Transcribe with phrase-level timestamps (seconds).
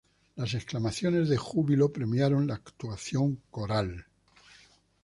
[0.35, 4.07] Las exclamaciones de júbilo premiaron la actuación coral.